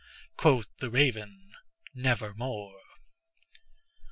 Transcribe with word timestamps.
'Quoth 0.35 0.65
the 0.79 0.89
Raven 0.89 1.51
'Nevermore. 1.93 2.73